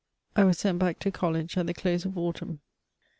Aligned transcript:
I 0.35 0.45
was 0.45 0.57
sent 0.57 0.79
back 0.79 0.97
to 1.01 1.11
college 1.11 1.55
at 1.57 1.67
the 1.67 1.73
dose 1.73 2.05
of 2.05 2.17
autumn. 2.17 2.61